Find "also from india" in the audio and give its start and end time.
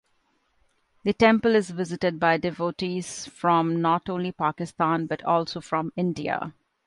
5.25-6.55